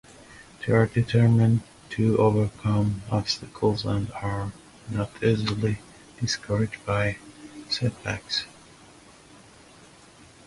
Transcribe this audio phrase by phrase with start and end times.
[0.65, 4.51] They are determined to overcome obstacles and are
[4.89, 5.77] not easily
[6.19, 7.17] discouraged by
[7.69, 8.45] setbacks.